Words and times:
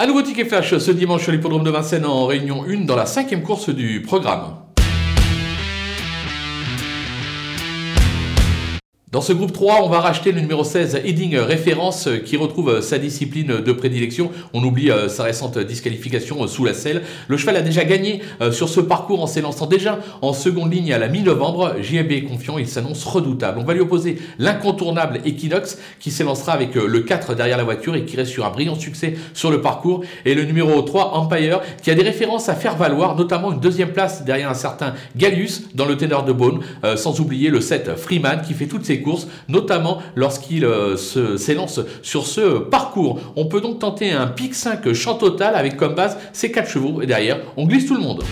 À 0.00 0.06
nouveau 0.06 0.22
ticket 0.22 0.44
flash 0.44 0.78
ce 0.78 0.92
dimanche 0.92 1.24
sur 1.24 1.32
l'hippodrome 1.32 1.64
de 1.64 1.72
Vincennes 1.72 2.06
en 2.06 2.24
réunion 2.24 2.62
1 2.62 2.84
dans 2.84 2.94
la 2.94 3.04
cinquième 3.04 3.42
course 3.42 3.68
du 3.68 4.00
programme. 4.00 4.67
Dans 9.10 9.22
ce 9.22 9.32
groupe 9.32 9.54
3, 9.54 9.84
on 9.84 9.88
va 9.88 10.00
racheter 10.00 10.32
le 10.32 10.42
numéro 10.42 10.64
16, 10.64 10.96
Heading 11.02 11.34
Référence, 11.38 12.10
qui 12.26 12.36
retrouve 12.36 12.82
sa 12.82 12.98
discipline 12.98 13.62
de 13.62 13.72
prédilection. 13.72 14.30
On 14.52 14.62
oublie 14.62 14.90
euh, 14.90 15.08
sa 15.08 15.22
récente 15.22 15.58
disqualification 15.58 16.44
euh, 16.44 16.46
sous 16.46 16.62
la 16.62 16.74
selle. 16.74 17.00
Le 17.26 17.38
cheval 17.38 17.56
a 17.56 17.62
déjà 17.62 17.84
gagné 17.84 18.20
euh, 18.42 18.52
sur 18.52 18.68
ce 18.68 18.80
parcours 18.80 19.22
en 19.22 19.26
s'élançant 19.26 19.64
déjà 19.64 19.98
en 20.20 20.34
seconde 20.34 20.70
ligne 20.70 20.92
à 20.92 20.98
la 20.98 21.08
mi-novembre. 21.08 21.76
JB 21.80 22.12
est 22.12 22.24
confiant, 22.24 22.58
il 22.58 22.68
s'annonce 22.68 23.02
redoutable. 23.06 23.58
On 23.58 23.64
va 23.64 23.72
lui 23.72 23.80
opposer 23.80 24.18
l'incontournable 24.38 25.20
Equinox, 25.24 25.78
qui 26.00 26.10
s'élancera 26.10 26.52
avec 26.52 26.74
le 26.74 27.00
4 27.00 27.34
derrière 27.34 27.56
la 27.56 27.64
voiture 27.64 27.96
et 27.96 28.04
qui 28.04 28.14
reste 28.14 28.32
sur 28.32 28.44
un 28.44 28.50
brillant 28.50 28.78
succès 28.78 29.14
sur 29.32 29.50
le 29.50 29.62
parcours. 29.62 30.02
Et 30.26 30.34
le 30.34 30.44
numéro 30.44 30.82
3, 30.82 31.14
Empire, 31.14 31.62
qui 31.82 31.90
a 31.90 31.94
des 31.94 32.02
références 32.02 32.50
à 32.50 32.54
faire 32.54 32.76
valoir, 32.76 33.16
notamment 33.16 33.52
une 33.52 33.60
deuxième 33.60 33.94
place 33.94 34.22
derrière 34.26 34.50
un 34.50 34.54
certain 34.54 34.92
Gallius 35.16 35.74
dans 35.74 35.86
le 35.86 35.96
ténor 35.96 36.26
de 36.26 36.34
Beaune, 36.34 36.60
sans 36.96 37.20
oublier 37.20 37.48
le 37.48 37.62
7, 37.62 37.96
Freeman, 37.96 38.42
qui 38.46 38.52
fait 38.52 38.66
toutes 38.66 38.84
ses 38.98 39.02
courses, 39.02 39.28
notamment 39.48 39.98
lorsqu'il 40.16 40.64
euh, 40.64 40.96
s'élance 40.96 41.80
sur 42.02 42.26
ce 42.26 42.58
parcours. 42.58 43.20
On 43.36 43.46
peut 43.46 43.60
donc 43.60 43.78
tenter 43.78 44.12
un 44.12 44.26
pic 44.26 44.54
5 44.54 44.92
champ 44.92 45.14
total 45.14 45.54
avec 45.54 45.76
comme 45.76 45.94
base 45.94 46.18
ces 46.32 46.50
4 46.50 46.68
chevaux 46.68 47.02
et 47.02 47.06
derrière 47.06 47.40
on 47.56 47.66
glisse 47.66 47.86
tout 47.86 47.94
le 47.94 48.00
monde. 48.00 48.24